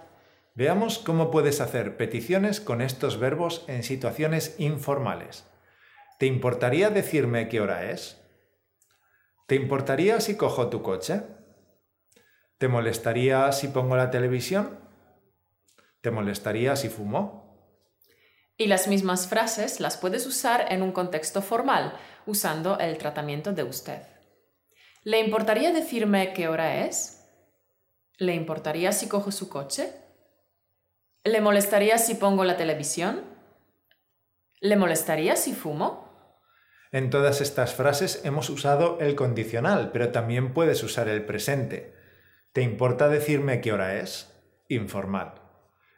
Veamos 0.54 1.00
cómo 1.00 1.32
puedes 1.32 1.60
hacer 1.60 1.98
peticiones 1.98 2.62
con 2.62 2.82
estos 2.82 3.20
verbos 3.20 3.66
en 3.68 3.84
situaciones 3.84 4.56
informales. 4.58 5.46
¿Te 6.18 6.26
importaría 6.28 6.90
decirme 6.90 7.50
qué 7.50 7.60
hora 7.60 7.92
es? 7.92 8.22
¿Te 9.48 9.56
importaría 9.56 10.22
si 10.22 10.38
cojo 10.38 10.70
tu 10.70 10.82
coche? 10.82 11.22
¿Te 12.58 12.70
molestaría 12.70 13.52
si 13.52 13.68
pongo 13.68 13.98
la 13.98 14.10
televisión? 14.10 14.80
¿Te 16.00 16.10
molestaría 16.10 16.76
si 16.78 16.88
fumo? 16.88 17.46
Y 18.58 18.68
las 18.68 18.88
mismas 18.88 19.28
frases 19.28 19.82
las 19.82 19.98
puedes 19.98 20.26
usar 20.26 20.68
en 20.70 20.82
un 20.82 20.94
contexto 20.94 21.42
formal, 21.42 21.98
usando 22.26 22.80
el 22.80 22.98
tratamiento 22.98 23.52
de 23.52 23.64
usted. 23.64 24.02
¿Le 25.04 25.20
importaría 25.20 25.74
decirme 25.74 26.32
qué 26.32 26.48
hora 26.48 26.86
es? 26.86 27.28
¿Le 28.18 28.34
importaría 28.34 28.94
si 28.94 29.10
cojo 29.10 29.32
su 29.32 29.50
coche? 29.50 29.92
¿Le 31.26 31.42
molestaría 31.42 31.98
si 31.98 32.16
pongo 32.16 32.46
la 32.46 32.56
televisión? 32.56 33.22
¿Le 34.62 34.78
molestaría 34.78 35.36
si 35.36 35.54
fumo? 35.54 36.40
En 36.94 37.10
todas 37.10 37.42
estas 37.42 37.74
frases 37.74 38.22
hemos 38.24 38.50
usado 38.50 39.00
el 39.02 39.16
condicional, 39.16 39.92
pero 39.92 40.14
también 40.14 40.54
puedes 40.54 40.82
usar 40.82 41.10
el 41.10 41.26
presente. 41.26 42.05
¿Te 42.56 42.62
importa 42.62 43.10
decirme 43.10 43.60
qué 43.60 43.74
hora 43.74 43.96
es? 43.96 44.34
Informal. 44.70 45.34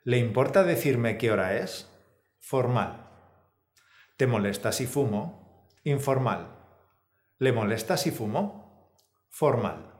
¿Le 0.03 0.17
importa 0.17 0.63
decirme 0.63 1.19
qué 1.19 1.31
hora 1.31 1.55
es? 1.55 1.87
Formal. 2.39 3.11
¿Te 4.17 4.25
molesta 4.25 4.71
si 4.71 4.87
fumo? 4.87 5.69
Informal. 5.83 6.47
¿Le 7.37 7.51
molesta 7.51 7.95
si 7.95 8.09
fumo? 8.09 8.91
Formal. 9.29 9.93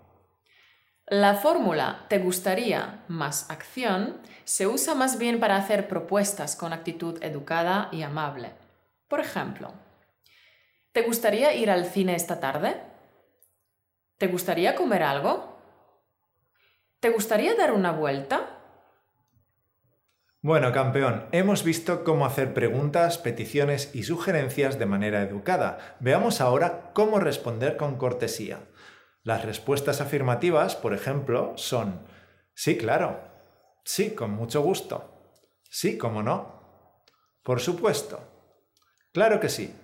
La 1.06 1.36
fórmula 1.36 2.08
te 2.10 2.18
gustaría 2.18 3.06
más 3.08 3.52
acción 3.52 4.20
se 4.44 4.66
usa 4.66 4.96
más 4.96 5.20
bien 5.20 5.40
para 5.40 5.58
hacer 5.58 5.88
propuestas 5.88 6.56
con 6.56 6.74
actitud 6.74 7.24
educada 7.24 7.90
y 7.92 8.02
amable. 8.02 8.54
Por 9.08 9.20
ejemplo, 9.20 9.74
¿te 10.92 11.04
gustaría 11.04 11.54
ir 11.54 11.70
al 11.70 11.86
cine 11.86 12.16
esta 12.16 12.40
tarde? 12.40 12.82
¿Te 14.18 14.26
gustaría 14.26 14.74
comer 14.74 15.04
algo? 15.04 15.57
¿Te 17.00 17.10
gustaría 17.10 17.54
dar 17.54 17.74
una 17.74 17.92
vuelta? 17.92 18.58
Bueno, 20.42 20.72
campeón, 20.72 21.28
hemos 21.32 21.64
visto 21.64 22.04
cómo 22.04 22.26
hacer 22.26 22.56
preguntas, 22.56 23.20
peticiones 23.20 23.94
y 23.94 24.04
sugerencias 24.04 24.80
de 24.80 24.88
manera 24.88 25.22
educada. 25.22 25.98
Veamos 26.00 26.42
ahora 26.42 26.92
cómo 26.94 27.20
responder 27.20 27.78
con 27.78 27.98
cortesía. 27.98 28.62
Las 29.22 29.46
respuestas 29.46 30.02
afirmativas, 30.02 30.76
por 30.76 30.96
ejemplo, 30.96 31.54
son 31.56 32.08
sí, 32.56 32.78
claro, 32.78 33.20
sí, 33.84 34.16
con 34.16 34.32
mucho 34.32 34.64
gusto, 34.64 35.34
sí, 35.70 36.00
cómo 36.00 36.24
no, 36.24 37.04
por 37.44 37.60
supuesto, 37.60 38.22
claro 39.12 39.40
que 39.40 39.50
sí. 39.50 39.76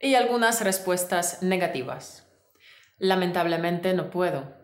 Y 0.00 0.16
algunas 0.16 0.64
respuestas 0.64 1.42
negativas. 1.44 2.26
Lamentablemente 2.98 3.94
no 3.94 4.10
puedo. 4.10 4.61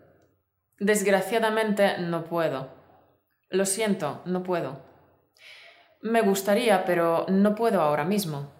Desgraciadamente 0.79 1.97
no 1.99 2.23
puedo. 2.23 2.69
Lo 3.49 3.65
siento, 3.65 4.21
no 4.25 4.43
puedo. 4.43 4.81
Me 6.01 6.21
gustaría, 6.21 6.85
pero 6.85 7.25
no 7.27 7.53
puedo 7.53 7.81
ahora 7.81 8.05
mismo. 8.05 8.53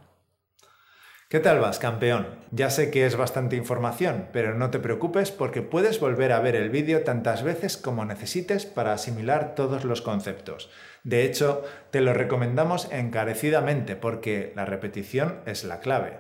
¿Qué 1.30 1.40
tal 1.40 1.60
vas, 1.60 1.80
campeón? 1.80 2.28
Ya 2.52 2.72
sé 2.72 2.92
que 2.92 3.06
es 3.06 3.16
bastante 3.16 3.56
información, 3.56 4.28
pero 4.34 4.56
no 4.56 4.70
te 4.70 4.80
preocupes 4.80 5.32
porque 5.32 5.62
puedes 5.62 6.02
volver 6.02 6.34
a 6.34 6.42
ver 6.42 6.58
el 6.58 6.70
vídeo 6.70 7.04
tantas 7.04 7.44
veces 7.44 7.78
como 7.78 8.04
necesites 8.04 8.66
para 8.66 8.92
asimilar 8.92 9.56
todos 9.56 9.86
los 9.86 10.02
conceptos. 10.02 10.70
De 11.04 11.24
hecho, 11.24 11.64
te 11.92 12.02
lo 12.02 12.14
recomendamos 12.14 12.92
encarecidamente 12.92 13.96
porque 13.96 14.52
la 14.58 14.66
repetición 14.66 15.40
es 15.46 15.64
la 15.64 15.80
clave. 15.80 16.20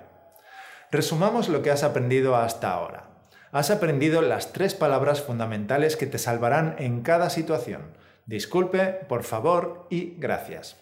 Resumamos 0.91 1.50
lo 1.50 1.62
que 1.62 1.72
has 1.72 1.84
aprendido 1.84 2.38
hasta 2.38 2.72
ahora 2.72 3.09
has 3.51 3.72
aprendido 3.72 4.22
las 4.22 4.53
tres 4.53 4.75
palabras 4.75 5.22
fundamentales 5.22 5.96
que 5.96 6.06
te 6.08 6.18
salvarán 6.18 6.75
en 6.79 7.01
cada 7.01 7.29
situación. 7.29 7.98
Disculpe, 8.25 8.86
por 9.08 9.24
favor 9.24 9.88
y 9.89 10.15
gracias. 10.18 10.77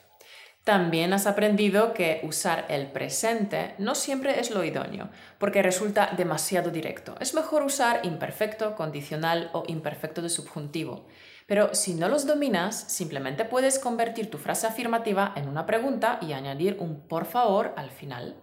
También 0.67 1.13
has 1.13 1.27
aprendido 1.27 1.93
que 1.93 2.19
usar 2.23 2.65
el 2.67 2.87
presente 2.87 3.73
no 3.77 3.95
siempre 3.95 4.41
es 4.41 4.51
lo 4.51 4.65
idóneo, 4.65 5.09
porque 5.37 5.61
resulta 5.61 6.11
demasiado 6.17 6.71
directo. 6.71 7.15
Es 7.21 7.33
mejor 7.33 7.63
usar 7.63 8.01
imperfecto, 8.03 8.75
condicional 8.75 9.49
o 9.53 9.63
imperfecto 9.67 10.21
de 10.21 10.27
subjuntivo. 10.27 11.07
Pero 11.45 11.73
si 11.73 11.93
no 11.93 12.09
los 12.09 12.27
dominas, 12.27 12.75
simplemente 12.89 13.45
puedes 13.45 13.79
convertir 13.79 14.29
tu 14.29 14.37
frase 14.37 14.67
afirmativa 14.67 15.31
en 15.37 15.47
una 15.47 15.65
pregunta 15.65 16.19
y 16.21 16.33
añadir 16.33 16.75
un 16.81 17.07
por 17.07 17.23
favor 17.23 17.73
al 17.77 17.89
final. 17.89 18.35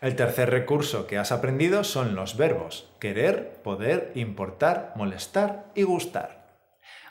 El 0.00 0.14
tercer 0.14 0.50
recurso 0.50 1.06
que 1.06 1.16
has 1.16 1.32
aprendido 1.32 1.82
son 1.82 2.14
los 2.14 2.36
verbos 2.36 2.90
querer, 3.00 3.62
poder, 3.62 4.12
importar, 4.14 4.92
molestar 4.94 5.70
y 5.74 5.84
gustar. 5.84 6.46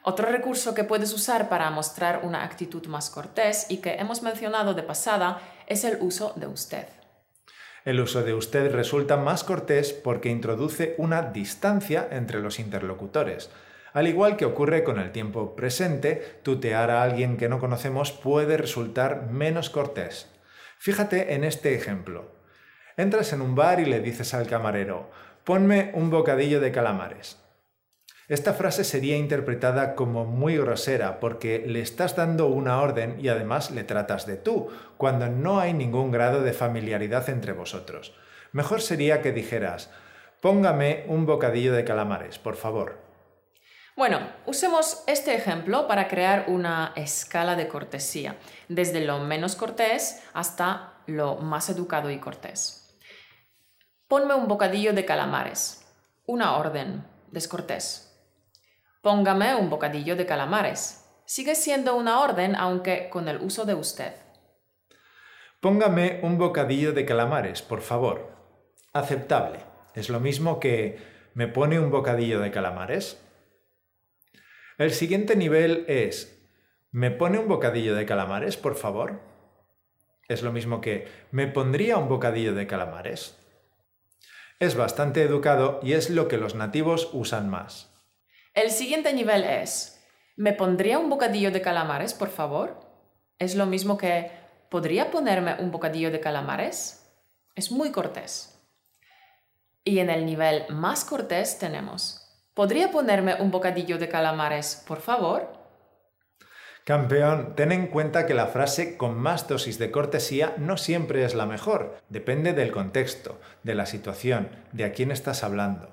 Otro 0.04 0.30
recurso 0.30 0.75
que 0.75 0.84
puedes 0.84 1.12
usar 1.13 1.50
para 1.50 1.72
mostrar 1.72 2.22
una 2.24 2.44
actitud 2.44 2.86
más 2.86 3.10
cortés 3.10 3.65
y 3.70 3.77
que 3.77 3.96
hemos 3.96 4.22
mencionado 4.22 4.75
de 4.75 4.84
pasada 4.84 5.42
es 5.65 5.84
el 5.84 5.98
uso 6.00 6.34
de 6.36 6.46
usted. 6.46 6.86
El 7.86 8.00
uso 8.00 8.22
de 8.22 8.36
usted 8.36 8.72
resulta 8.72 9.18
más 9.18 9.44
cortés 9.44 9.94
porque 9.94 10.30
introduce 10.30 10.94
una 11.00 11.24
distancia 11.24 12.08
entre 12.12 12.39
los 12.39 12.60
interlocutores. 12.60 13.50
Al 13.94 14.08
igual 14.08 14.38
que 14.38 14.46
ocurre 14.46 14.84
con 14.84 15.00
el 15.00 15.12
tiempo 15.12 15.56
presente, 15.56 16.39
tutear 16.44 16.92
a 16.92 17.01
alguien 17.01 17.38
que 17.38 17.50
no 17.50 17.60
conocemos 17.60 18.12
puede 18.12 18.58
resultar 18.58 19.30
menos 19.32 19.72
cortés. 19.72 20.30
Fíjate 20.77 21.34
en 21.34 21.44
este 21.44 21.74
ejemplo. 21.74 22.35
Entras 22.98 23.34
en 23.34 23.42
un 23.42 23.56
bar 23.56 23.82
y 23.82 23.86
le 23.86 24.00
dices 24.00 24.34
al 24.34 24.48
camarero, 24.48 25.10
ponme 25.44 25.92
un 25.96 26.10
bocadillo 26.10 26.62
de 26.62 26.72
calamares. 26.72 27.38
Esta 28.30 28.54
frase 28.54 28.86
sería 28.86 29.18
interpretada 29.18 29.96
como 29.96 30.25
muy 30.25 30.58
grosera 30.58 31.20
porque 31.20 31.64
le 31.68 31.82
estás 31.82 32.16
dando 32.16 32.48
una 32.48 32.82
orden 32.82 33.18
y 33.20 33.28
además 33.28 33.70
le 33.70 33.84
tratas 33.84 34.25
de 34.25 34.38
tú, 34.38 34.70
cuando 34.98 35.28
no 35.28 35.60
hay 35.60 35.74
ningún 35.74 36.10
grado 36.10 36.42
de 36.42 36.54
familiaridad 36.54 37.30
entre 37.30 37.52
vosotros. 37.52 38.16
Mejor 38.54 38.82
sería 38.82 39.22
que 39.22 39.34
dijeras, 39.34 39.92
póngame 40.42 41.04
un 41.08 41.25
bocadillo 41.25 41.74
de 41.74 41.84
calamares, 41.84 42.40
por 42.40 42.56
favor. 42.56 42.98
Bueno, 43.98 44.20
usemos 44.46 45.04
este 45.06 45.36
ejemplo 45.36 45.88
para 45.88 46.08
crear 46.08 46.46
una 46.48 46.94
escala 46.96 47.56
de 47.56 47.68
cortesía, 47.68 48.38
desde 48.70 49.04
lo 49.04 49.20
menos 49.20 49.56
cortés 49.56 50.24
hasta 50.34 50.94
lo 51.08 51.36
más 51.36 51.70
educado 51.70 52.10
y 52.10 52.20
cortés. 52.20 52.85
Ponme 54.08 54.36
un 54.36 54.48
bocadillo 54.48 54.94
de 54.94 55.04
calamares. 55.04 55.84
Una 56.28 56.58
orden. 56.58 57.04
Descortés. 57.32 58.16
Póngame 59.02 59.56
un 59.56 59.72
bocadillo 59.72 60.16
de 60.16 60.28
calamares. 60.28 61.10
Sigue 61.26 61.56
siendo 61.56 61.96
una 61.96 62.20
orden, 62.20 62.56
aunque 62.56 63.10
con 63.10 63.28
el 63.28 63.42
uso 63.42 63.66
de 63.66 63.74
usted. 63.74 64.14
Póngame 65.60 66.20
un 66.22 66.38
bocadillo 66.38 66.94
de 66.94 67.04
calamares, 67.04 67.64
por 67.64 67.82
favor. 67.82 68.30
Aceptable. 68.94 69.58
Es 69.96 70.10
lo 70.10 70.20
mismo 70.20 70.60
que 70.60 71.00
¿me 71.34 71.48
pone 71.48 71.80
un 71.80 71.90
bocadillo 71.90 72.40
de 72.40 72.52
calamares? 72.52 73.20
El 74.78 74.92
siguiente 74.92 75.36
nivel 75.36 75.84
es 75.88 76.48
¿me 76.92 77.10
pone 77.10 77.40
un 77.40 77.48
bocadillo 77.48 77.96
de 77.96 78.06
calamares, 78.06 78.56
por 78.56 78.76
favor? 78.76 79.20
Es 80.28 80.44
lo 80.44 80.52
mismo 80.52 80.80
que 80.80 81.08
¿me 81.32 81.48
pondría 81.48 81.98
un 81.98 82.08
bocadillo 82.08 82.54
de 82.54 82.68
calamares? 82.68 83.40
Es 84.60 84.76
bastante 84.76 85.22
educado 85.22 85.82
y 85.84 85.94
es 85.94 86.10
lo 86.10 86.30
que 86.30 86.38
los 86.38 86.56
nativos 86.56 87.10
usan 87.12 87.50
más. 87.50 87.92
El 88.54 88.72
siguiente 88.72 89.14
nivel 89.14 89.44
es 89.44 90.02
¿me 90.38 90.54
pondría 90.54 90.98
un 90.98 91.10
bocadillo 91.10 91.52
de 91.52 91.62
calamares, 91.62 92.14
por 92.14 92.30
favor? 92.30 92.80
Es 93.38 93.56
lo 93.56 93.66
mismo 93.66 93.98
que 93.98 94.32
¿podría 94.70 95.12
ponerme 95.12 95.56
un 95.60 95.72
bocadillo 95.72 96.10
de 96.10 96.22
calamares? 96.22 97.06
Es 97.54 97.70
muy 97.70 97.92
cortés. 97.92 98.58
Y 99.84 100.00
en 100.00 100.10
el 100.10 100.26
nivel 100.26 100.64
más 100.70 101.04
cortés 101.04 101.60
tenemos 101.60 102.26
¿podría 102.54 102.92
ponerme 102.92 103.36
un 103.42 103.52
bocadillo 103.52 103.98
de 103.98 104.08
calamares, 104.08 104.86
por 104.88 105.02
favor? 105.02 105.65
Campeón, 106.86 107.56
ten 107.56 107.72
en 107.72 107.88
cuenta 107.88 108.27
que 108.27 108.36
la 108.36 108.46
frase 108.46 108.96
con 108.96 109.18
más 109.18 109.48
dosis 109.48 109.80
de 109.80 109.89
cortesía 109.89 110.54
no 110.60 110.77
siempre 110.77 111.25
es 111.25 111.34
la 111.34 111.48
mejor, 111.48 111.98
depende 112.10 112.54
del 112.54 112.72
contexto, 112.72 113.39
de 113.63 113.74
la 113.74 113.88
situación, 113.88 114.50
de 114.72 114.86
a 114.86 114.92
quién 114.92 115.10
estás 115.10 115.44
hablando. 115.44 115.89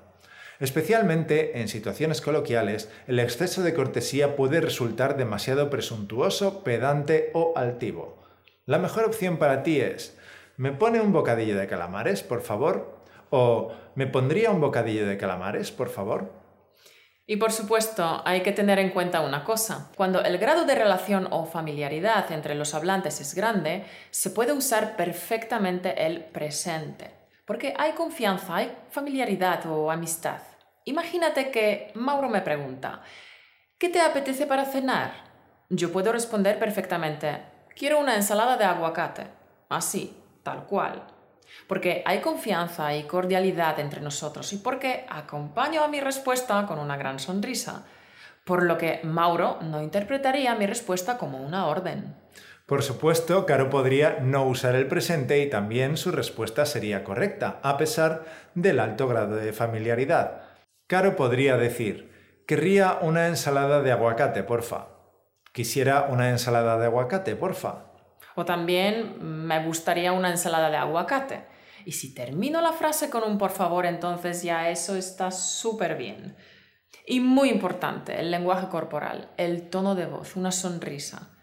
Especialmente 0.59 1.59
en 1.59 1.67
situaciones 1.67 2.21
coloquiales, 2.21 2.91
el 3.07 3.19
exceso 3.19 3.63
de 3.63 3.73
cortesía 3.73 4.35
puede 4.35 4.61
resultar 4.61 5.17
demasiado 5.17 5.71
presuntuoso, 5.71 6.63
pedante 6.63 7.31
o 7.33 7.53
altivo. 7.55 8.21
La 8.67 8.77
mejor 8.77 9.05
opción 9.05 9.37
para 9.37 9.63
ti 9.63 9.81
es, 9.81 10.15
¿me 10.57 10.73
pone 10.73 11.01
un 11.01 11.11
bocadillo 11.11 11.57
de 11.57 11.65
calamares, 11.65 12.21
por 12.21 12.41
favor? 12.41 12.99
¿O 13.31 13.73
¿me 13.95 14.05
pondría 14.05 14.51
un 14.51 14.61
bocadillo 14.61 15.07
de 15.07 15.17
calamares, 15.17 15.71
por 15.71 15.89
favor? 15.89 16.42
Y 17.25 17.37
por 17.37 17.53
supuesto, 17.53 18.21
hay 18.25 18.41
que 18.41 18.51
tener 18.51 18.79
en 18.79 18.89
cuenta 18.89 19.21
una 19.21 19.45
cosa. 19.45 19.89
Cuando 19.95 20.21
el 20.21 20.37
grado 20.37 20.65
de 20.65 20.75
relación 20.75 21.27
o 21.31 21.45
familiaridad 21.45 22.29
entre 22.31 22.53
los 22.53 22.73
hablantes 22.73 23.21
es 23.21 23.33
grande, 23.33 23.85
se 24.11 24.29
puede 24.29 24.51
usar 24.51 24.97
perfectamente 24.97 26.05
el 26.05 26.25
presente, 26.25 27.11
porque 27.45 27.73
hay 27.77 27.93
confianza, 27.93 28.55
hay 28.57 28.77
familiaridad 28.89 29.65
o 29.67 29.89
amistad. 29.89 30.41
Imagínate 30.83 31.49
que 31.49 31.91
Mauro 31.95 32.27
me 32.27 32.41
pregunta, 32.41 33.01
¿qué 33.77 33.87
te 33.87 34.01
apetece 34.01 34.45
para 34.45 34.65
cenar? 34.65 35.11
Yo 35.69 35.93
puedo 35.93 36.11
responder 36.11 36.59
perfectamente, 36.59 37.41
quiero 37.73 37.99
una 37.99 38.15
ensalada 38.15 38.57
de 38.57 38.65
aguacate. 38.65 39.27
Así, 39.69 40.21
tal 40.43 40.65
cual 40.65 41.12
porque 41.67 42.03
hay 42.05 42.19
confianza 42.19 42.95
y 42.95 43.03
cordialidad 43.03 43.79
entre 43.79 44.01
nosotros 44.01 44.51
y 44.53 44.57
porque 44.57 45.05
acompaño 45.09 45.83
a 45.83 45.87
mi 45.87 45.99
respuesta 45.99 46.65
con 46.67 46.79
una 46.79 46.97
gran 46.97 47.19
sonrisa, 47.19 47.85
por 48.43 48.63
lo 48.63 48.77
que 48.77 48.99
Mauro 49.03 49.59
no 49.61 49.81
interpretaría 49.81 50.55
mi 50.55 50.65
respuesta 50.65 51.17
como 51.17 51.41
una 51.41 51.67
orden. 51.67 52.15
Por 52.65 52.81
supuesto, 52.81 53.45
Caro 53.45 53.69
podría 53.69 54.19
no 54.21 54.45
usar 54.45 54.75
el 54.75 54.87
presente 54.87 55.41
y 55.41 55.49
también 55.49 55.97
su 55.97 56.11
respuesta 56.11 56.65
sería 56.65 57.03
correcta, 57.03 57.59
a 57.61 57.77
pesar 57.77 58.23
del 58.55 58.79
alto 58.79 59.07
grado 59.07 59.35
de 59.35 59.51
familiaridad. 59.51 60.43
Caro 60.87 61.15
podría 61.15 61.57
decir, 61.57 62.43
querría 62.47 62.99
una 63.01 63.27
ensalada 63.27 63.81
de 63.81 63.91
aguacate, 63.91 64.43
porfa. 64.43 64.87
Quisiera 65.51 66.07
una 66.09 66.29
ensalada 66.29 66.77
de 66.77 66.85
aguacate, 66.85 67.35
porfa. 67.35 67.92
O 68.35 68.45
también 68.45 69.17
me 69.19 69.63
gustaría 69.65 70.11
una 70.11 70.29
ensalada 70.29 70.69
de 70.69 70.77
aguacate. 70.77 71.45
Y 71.85 71.91
si 71.91 72.13
termino 72.13 72.61
la 72.61 72.73
frase 72.73 73.09
con 73.09 73.23
un 73.23 73.37
por 73.37 73.51
favor, 73.51 73.85
entonces 73.85 74.43
ya 74.43 74.69
eso 74.69 74.95
está 74.95 75.31
súper 75.31 75.97
bien. 75.97 76.35
Y 77.05 77.19
muy 77.19 77.49
importante, 77.49 78.19
el 78.19 78.31
lenguaje 78.31 78.69
corporal, 78.69 79.31
el 79.37 79.69
tono 79.69 79.95
de 79.95 80.05
voz, 80.05 80.35
una 80.35 80.51
sonrisa. 80.51 81.37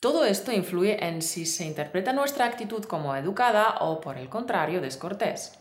Todo 0.00 0.24
esto 0.24 0.52
influye 0.52 1.04
en 1.04 1.22
si 1.22 1.46
se 1.46 1.64
interpreta 1.64 2.12
nuestra 2.12 2.44
actitud 2.44 2.84
como 2.84 3.16
educada 3.16 3.78
o, 3.80 4.00
por 4.00 4.18
el 4.18 4.28
contrario, 4.28 4.80
descortés. 4.80 5.58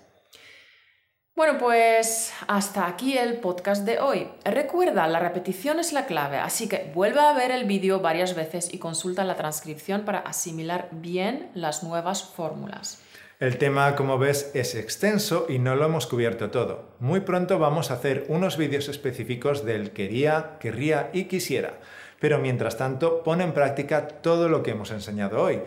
Bueno, 1.38 1.60
pues 1.60 2.34
hasta 2.48 2.88
aquí 2.88 3.16
el 3.16 3.36
podcast 3.36 3.86
de 3.86 4.00
hoy. 4.00 4.28
Recuerda, 4.44 5.08
la 5.08 5.20
repetición 5.20 5.80
es 5.80 5.94
la 5.94 6.08
clave, 6.08 6.38
así 6.38 6.68
que 6.68 6.90
vuelve 6.96 7.20
a 7.20 7.32
ver 7.34 7.52
el 7.52 7.66
vídeo 7.66 8.00
varias 8.00 8.36
veces 8.36 8.74
y 8.74 8.80
consulta 8.80 9.24
la 9.24 9.36
transcripción 9.36 10.02
para 10.02 10.18
asimilar 10.18 10.90
bien 10.92 11.52
las 11.54 11.84
nuevas 11.84 12.24
fórmulas. 12.24 13.04
El 13.40 13.60
tema, 13.60 13.96
como 13.96 14.18
ves, 14.18 14.50
es 14.56 14.74
extenso 14.74 15.46
y 15.48 15.60
no 15.60 15.76
lo 15.76 15.86
hemos 15.86 16.08
cubierto 16.08 16.50
todo. 16.50 16.86
Muy 17.00 17.20
pronto 17.20 17.60
vamos 17.60 17.92
a 17.92 17.94
hacer 17.94 18.26
unos 18.30 18.58
vídeos 18.58 18.90
específicos 18.90 19.64
del 19.64 19.92
quería, 19.92 20.58
querría 20.60 21.12
y 21.14 21.26
quisiera. 21.26 21.74
Pero 22.20 22.40
mientras 22.40 22.78
tanto, 22.78 23.22
pon 23.22 23.42
en 23.42 23.54
práctica 23.54 24.08
todo 24.08 24.50
lo 24.50 24.64
que 24.64 24.72
hemos 24.72 24.90
enseñado 24.90 25.44
hoy. 25.44 25.62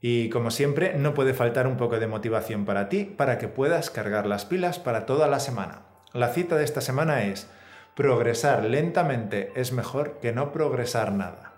Y 0.00 0.30
como 0.30 0.50
siempre, 0.50 0.94
no 0.94 1.14
puede 1.14 1.34
faltar 1.34 1.66
un 1.66 1.76
poco 1.76 1.98
de 1.98 2.06
motivación 2.06 2.64
para 2.64 2.88
ti 2.88 3.04
para 3.04 3.38
que 3.38 3.48
puedas 3.48 3.90
cargar 3.90 4.26
las 4.26 4.44
pilas 4.44 4.78
para 4.78 5.06
toda 5.06 5.26
la 5.26 5.40
semana. 5.40 5.82
La 6.12 6.28
cita 6.28 6.56
de 6.56 6.64
esta 6.64 6.80
semana 6.80 7.24
es, 7.24 7.48
progresar 7.94 8.64
lentamente 8.64 9.52
es 9.56 9.72
mejor 9.72 10.20
que 10.20 10.32
no 10.32 10.52
progresar 10.52 11.12
nada. 11.12 11.54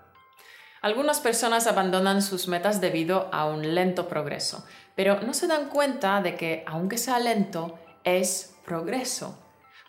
Algunas 0.81 1.19
personas 1.19 1.67
abandonan 1.67 2.23
sus 2.23 2.47
metas 2.47 2.81
debido 2.81 3.29
a 3.31 3.45
un 3.45 3.75
lento 3.75 4.07
progreso, 4.07 4.65
pero 4.95 5.21
no 5.21 5.35
se 5.35 5.45
dan 5.45 5.69
cuenta 5.69 6.21
de 6.21 6.35
que, 6.35 6.63
aunque 6.65 6.97
sea 6.97 7.19
lento, 7.19 7.77
es 8.03 8.55
progreso. 8.65 9.37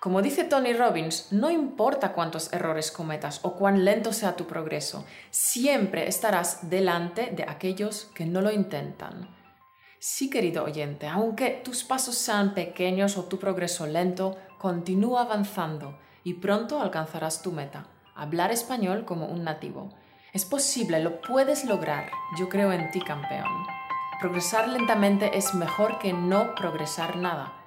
Como 0.03 0.21
dice 0.21 0.43
Tony 0.43 0.73
Robbins, 0.73 1.29
no 1.31 1.49
importa 1.49 2.13
cuántos 2.13 2.53
errores 2.53 2.91
cometas 2.91 3.39
o 3.45 3.53
cuán 3.53 3.85
lento 3.85 4.13
sea 4.13 4.35
tu 4.35 4.49
progreso, 4.49 5.05
siempre 5.31 6.09
estarás 6.09 6.69
delante 6.69 7.31
de 7.31 7.45
aquellos 7.45 8.11
que 8.13 8.27
no 8.27 8.41
lo 8.41 8.51
intentan. 8.51 9.29
Sí, 10.01 10.29
querido 10.29 10.65
oyente, 10.65 11.07
aunque 11.07 11.51
tus 11.51 11.85
pasos 11.85 12.17
sean 12.17 12.53
pequeños 12.53 13.17
o 13.17 13.27
tu 13.27 13.39
progreso 13.39 13.87
lento, 13.87 14.37
continúa 14.59 15.21
avanzando 15.21 15.97
y 16.25 16.35
pronto 16.35 16.81
alcanzarás 16.81 17.41
tu 17.41 17.53
meta, 17.53 17.87
hablar 18.17 18.51
español 18.51 19.05
como 19.05 19.27
un 19.27 19.45
nativo. 19.45 19.95
Es 20.33 20.45
posible, 20.45 20.99
lo 20.99 21.21
puedes 21.21 21.65
lograr. 21.65 22.11
Yo 22.41 22.49
creo 22.49 22.73
en 22.73 22.91
ti, 22.91 23.01
campeón. 23.03 23.47
Progresar 24.21 24.67
lentamente 24.67 25.39
es 25.39 25.55
mejor 25.55 26.01
que 26.01 26.13
no 26.13 26.57
progresar 26.57 27.19
nada. 27.19 27.62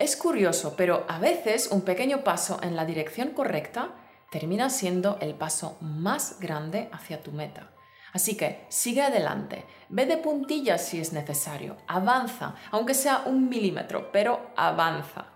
Es 0.00 0.16
curioso, 0.16 0.76
pero 0.78 1.04
a 1.08 1.18
veces 1.18 1.68
un 1.70 1.82
pequeño 1.82 2.24
paso 2.24 2.58
en 2.62 2.74
la 2.74 2.86
dirección 2.86 3.32
correcta 3.32 3.90
termina 4.30 4.70
siendo 4.70 5.18
el 5.20 5.34
paso 5.34 5.76
más 5.82 6.40
grande 6.40 6.88
hacia 6.90 7.22
tu 7.22 7.32
meta. 7.32 7.72
Así 8.14 8.34
que 8.34 8.64
sigue 8.70 9.02
adelante, 9.02 9.66
ve 9.90 10.06
de 10.06 10.16
puntillas 10.16 10.82
si 10.82 11.02
es 11.02 11.12
necesario, 11.12 11.76
avanza, 11.86 12.54
aunque 12.70 12.94
sea 12.94 13.24
un 13.26 13.50
milímetro, 13.50 14.10
pero 14.10 14.52
avanza. 14.56 15.26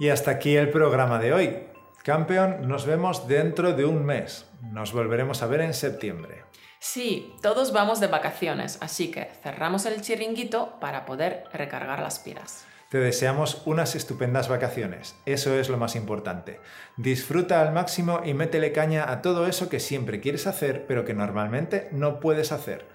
Y 0.00 0.08
hasta 0.08 0.32
aquí 0.32 0.56
el 0.56 0.72
programa 0.72 1.20
de 1.20 1.32
hoy. 1.32 1.62
Campeón, 2.02 2.66
nos 2.66 2.86
vemos 2.86 3.28
dentro 3.28 3.72
de 3.72 3.84
un 3.84 4.04
mes. 4.04 4.46
Nos 4.62 4.92
volveremos 4.92 5.44
a 5.44 5.46
ver 5.46 5.60
en 5.60 5.74
septiembre. 5.74 6.42
Sí, 6.80 7.36
todos 7.40 7.72
vamos 7.72 8.00
de 8.00 8.08
vacaciones, 8.08 8.78
así 8.80 9.12
que 9.12 9.26
cerramos 9.44 9.86
el 9.86 10.02
chiringuito 10.02 10.80
para 10.80 11.06
poder 11.06 11.44
recargar 11.52 12.00
las 12.00 12.18
pilas. 12.18 12.64
Te 12.90 12.98
deseamos 12.98 13.60
unas 13.66 13.94
estupendas 13.94 14.48
vacaciones, 14.48 15.14
eso 15.26 15.58
es 15.58 15.68
lo 15.68 15.76
más 15.76 15.94
importante. 15.94 16.58
Disfruta 16.96 17.60
al 17.60 17.74
máximo 17.74 18.22
y 18.24 18.32
métele 18.32 18.72
caña 18.72 19.10
a 19.10 19.20
todo 19.20 19.46
eso 19.46 19.68
que 19.68 19.78
siempre 19.78 20.20
quieres 20.20 20.46
hacer, 20.46 20.86
pero 20.86 21.04
que 21.04 21.12
normalmente 21.12 21.88
no 21.92 22.18
puedes 22.18 22.50
hacer. 22.50 22.86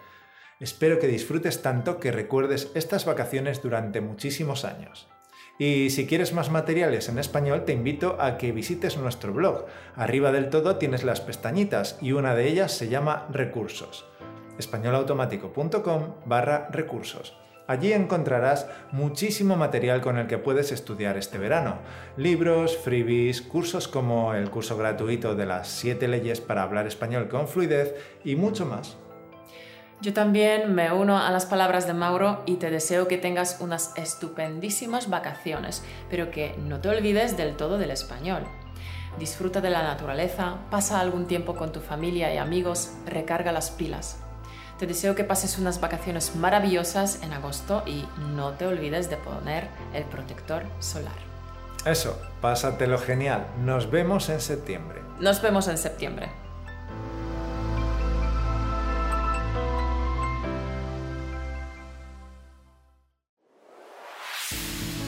Espero 0.59 0.97
que 0.97 1.07
disfrutes 1.07 1.61
tanto 1.61 1.99
que 1.99 2.11
recuerdes 2.11 2.71
estas 2.73 3.05
vacaciones 3.05 3.61
durante 3.61 4.01
muchísimos 4.01 4.65
años. 4.65 5.07
Y 5.59 5.91
si 5.91 6.07
quieres 6.07 6.33
más 6.33 6.49
materiales 6.49 7.07
en 7.09 7.19
español, 7.19 7.63
te 7.63 7.73
invito 7.73 8.17
a 8.19 8.39
que 8.39 8.51
visites 8.51 8.97
nuestro 8.97 9.31
blog. 9.31 9.67
Arriba 9.95 10.31
del 10.31 10.49
todo 10.49 10.77
tienes 10.77 11.03
las 11.03 11.21
pestañitas 11.21 11.99
y 12.01 12.13
una 12.13 12.33
de 12.33 12.47
ellas 12.47 12.71
se 12.71 12.89
llama 12.89 13.27
Recursos. 13.29 14.05
españolautomático.com 14.57 16.15
barra 16.25 16.67
recursos. 16.71 17.42
Allí 17.65 17.93
encontrarás 17.93 18.67
muchísimo 18.91 19.55
material 19.55 20.01
con 20.01 20.17
el 20.17 20.27
que 20.27 20.37
puedes 20.37 20.73
estudiar 20.73 21.15
este 21.17 21.37
verano. 21.37 21.77
Libros, 22.17 22.77
freebies, 22.77 23.41
cursos 23.41 23.87
como 23.87 24.33
el 24.33 24.49
curso 24.49 24.77
gratuito 24.77 25.33
de 25.35 25.45
las 25.45 25.69
7 25.69 26.07
leyes 26.09 26.41
para 26.41 26.63
hablar 26.63 26.87
español 26.87 27.29
con 27.29 27.47
fluidez 27.47 27.95
y 28.25 28.35
mucho 28.35 28.65
más. 28.65 28.97
Yo 30.01 30.11
también 30.11 30.75
me 30.75 30.91
uno 30.91 31.17
a 31.17 31.31
las 31.31 31.45
palabras 31.45 31.87
de 31.87 31.93
Mauro 31.93 32.43
y 32.45 32.55
te 32.55 32.69
deseo 32.69 33.07
que 33.07 33.17
tengas 33.17 33.61
unas 33.61 33.93
estupendísimas 33.95 35.09
vacaciones, 35.09 35.81
pero 36.09 36.29
que 36.29 36.55
no 36.57 36.81
te 36.81 36.89
olvides 36.89 37.37
del 37.37 37.55
todo 37.55 37.77
del 37.77 37.91
español. 37.91 38.43
Disfruta 39.17 39.61
de 39.61 39.69
la 39.69 39.83
naturaleza, 39.83 40.57
pasa 40.69 40.99
algún 40.99 41.27
tiempo 41.27 41.55
con 41.55 41.71
tu 41.71 41.79
familia 41.79 42.33
y 42.33 42.37
amigos, 42.37 42.91
recarga 43.05 43.53
las 43.53 43.71
pilas. 43.71 44.19
Te 44.79 44.87
deseo 44.87 45.15
que 45.15 45.23
pases 45.23 45.57
unas 45.57 45.79
vacaciones 45.79 46.35
maravillosas 46.35 47.19
en 47.21 47.33
agosto 47.33 47.83
y 47.85 48.05
no 48.35 48.53
te 48.53 48.65
olvides 48.65 49.09
de 49.09 49.17
poner 49.17 49.67
el 49.93 50.03
protector 50.05 50.63
solar. 50.79 51.13
Eso, 51.85 52.17
pásatelo 52.41 52.97
genial. 52.97 53.45
Nos 53.63 53.91
vemos 53.91 54.29
en 54.29 54.39
septiembre. 54.39 55.01
Nos 55.19 55.41
vemos 55.41 55.67
en 55.67 55.77
septiembre. 55.77 56.29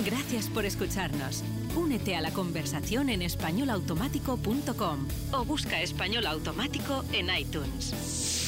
Gracias 0.06 0.48
por 0.48 0.66
escucharnos. 0.66 1.44
Únete 1.76 2.16
a 2.16 2.22
la 2.22 2.32
conversación 2.32 3.10
en 3.10 3.22
españolautomático.com 3.22 5.08
o 5.32 5.46
busca 5.46 5.82
español 5.82 6.28
automático 6.28 7.04
en 7.12 7.30
iTunes. 7.36 8.45